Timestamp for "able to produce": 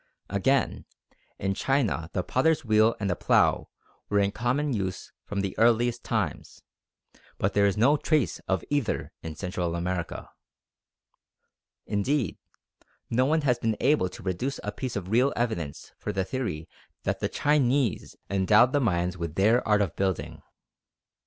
13.79-14.59